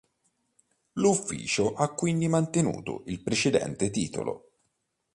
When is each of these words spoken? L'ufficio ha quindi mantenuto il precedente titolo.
L'ufficio 0.93 1.75
ha 1.75 1.93
quindi 1.93 2.27
mantenuto 2.27 3.03
il 3.05 3.21
precedente 3.21 3.91
titolo. 3.91 4.49